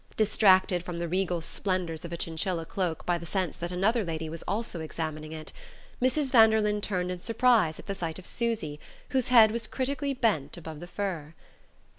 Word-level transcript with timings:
Distracted 0.17 0.81
from 0.81 0.97
the 0.97 1.07
regal 1.07 1.41
splendours 1.41 2.03
of 2.03 2.11
a 2.11 2.17
chinchilla 2.17 2.65
cloak 2.65 3.05
by 3.05 3.19
the 3.19 3.25
sense 3.27 3.55
that 3.57 3.71
another 3.71 4.03
lady 4.03 4.29
was 4.29 4.41
also 4.47 4.79
examining 4.81 5.31
it, 5.31 5.53
Mrs. 6.01 6.31
Vanderlyn 6.31 6.81
turned 6.81 7.11
in 7.11 7.21
surprise 7.21 7.79
at 7.79 7.95
sight 7.95 8.17
of 8.17 8.25
Susy, 8.25 8.79
whose 9.09 9.27
head 9.27 9.51
was 9.51 9.67
critically 9.67 10.15
bent 10.15 10.57
above 10.57 10.79
the 10.79 10.87
fur. 10.87 11.35